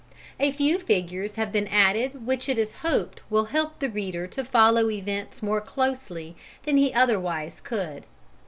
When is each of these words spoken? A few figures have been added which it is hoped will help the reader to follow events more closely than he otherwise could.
A 0.39 0.51
few 0.51 0.79
figures 0.79 1.35
have 1.35 1.51
been 1.51 1.67
added 1.67 2.25
which 2.25 2.49
it 2.49 2.57
is 2.57 2.71
hoped 2.81 3.21
will 3.29 3.45
help 3.53 3.77
the 3.77 3.87
reader 3.87 4.25
to 4.25 4.43
follow 4.43 4.89
events 4.89 5.43
more 5.43 5.61
closely 5.61 6.35
than 6.63 6.77
he 6.77 6.91
otherwise 6.91 7.61
could. 7.63 8.05